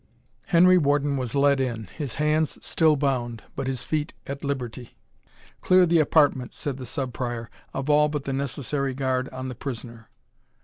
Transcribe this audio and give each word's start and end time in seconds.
Henry 0.47 0.79
Warden 0.79 1.15
was 1.15 1.35
led 1.35 1.59
in, 1.59 1.83
his 1.85 2.15
hands 2.15 2.57
still 2.65 2.95
bound, 2.95 3.43
but 3.55 3.67
his 3.67 3.83
feet 3.83 4.15
at 4.25 4.43
liberty. 4.43 4.97
"Clear 5.61 5.85
the 5.85 5.99
apartment," 5.99 6.53
said 6.53 6.77
the 6.77 6.87
Sub 6.87 7.13
Prior, 7.13 7.51
"of 7.71 7.87
all 7.87 8.09
but 8.09 8.23
the 8.23 8.33
necessary 8.33 8.95
guard 8.95 9.29
on 9.29 9.47
the 9.47 9.53
prisoner." 9.53 10.09